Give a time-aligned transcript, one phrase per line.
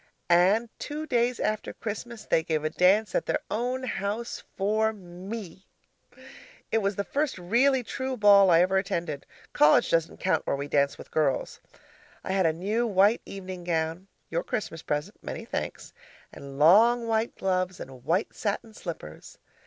[0.31, 5.67] And two days after Christmas, they gave a dance at their own house for ME.
[6.71, 10.67] It was the first really true ball I ever attended college doesn't count where we
[10.67, 11.61] dance with girls.
[12.23, 15.93] I had a new white evening gown (your Christmas present many thanks)
[16.33, 19.37] and long white gloves and white satin slippers.